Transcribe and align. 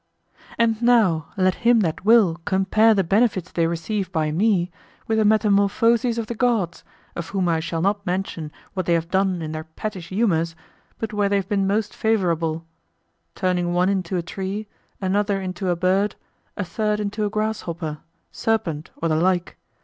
And 0.57 0.81
now, 0.81 1.27
let 1.37 1.53
him 1.61 1.81
that 1.81 2.03
will 2.03 2.37
compare 2.45 2.95
the 2.95 3.03
benefits 3.03 3.51
they 3.51 3.67
receive 3.67 4.11
by 4.11 4.31
me, 4.31 4.71
the 5.07 5.23
metamorphoses 5.23 6.17
of 6.17 6.25
the 6.25 6.33
gods, 6.33 6.83
of 7.15 7.27
whom 7.29 7.47
I 7.47 7.59
shall 7.59 7.81
not 7.83 8.03
mention 8.03 8.51
what 8.73 8.87
they 8.87 8.95
have 8.95 9.11
done 9.11 9.43
in 9.43 9.51
their 9.51 9.65
pettish 9.65 10.07
humors 10.09 10.55
but 10.97 11.13
where 11.13 11.29
they 11.29 11.35
have 11.35 11.47
been 11.49 11.67
most 11.67 11.93
favorable: 11.95 12.65
turning 13.35 13.73
one 13.73 13.89
into 13.89 14.17
a 14.17 14.23
tree, 14.23 14.67
another 14.99 15.39
into 15.39 15.69
a 15.69 15.75
bird, 15.75 16.15
a 16.57 16.63
third 16.65 16.99
into 16.99 17.23
a 17.23 17.29
grasshopper, 17.29 17.99
serpent, 18.31 18.89
or 19.03 19.07
the 19.07 19.15
like. 19.15 19.55